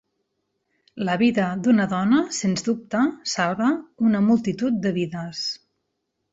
[1.09, 3.03] La vida d'una dona sens dubte
[3.35, 3.71] salva
[4.09, 5.47] una multitud de vides.